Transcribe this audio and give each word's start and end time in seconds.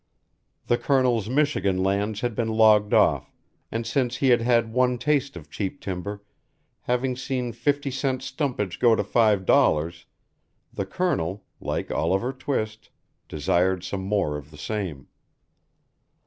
The 0.65 0.79
Colonel's 0.79 1.29
Michigan 1.29 1.77
lands 1.83 2.21
had 2.21 2.33
been 2.33 2.47
logged 2.47 2.91
off, 2.91 3.31
and 3.71 3.85
since 3.85 4.15
he 4.15 4.29
had 4.29 4.41
had 4.41 4.73
one 4.73 4.97
taste 4.97 5.37
of 5.37 5.47
cheap 5.51 5.79
timber, 5.79 6.23
having 6.81 7.15
seen 7.15 7.53
fifty 7.53 7.91
cent 7.91 8.23
stumpage 8.23 8.79
go 8.79 8.95
to 8.95 9.03
five 9.03 9.45
dollars, 9.45 10.07
the 10.73 10.87
Colonel, 10.87 11.43
like 11.59 11.91
Oliver 11.91 12.33
Twist, 12.33 12.89
desired 13.27 13.83
some 13.83 14.01
more 14.01 14.37
of 14.37 14.49
the 14.49 14.57
same. 14.57 15.07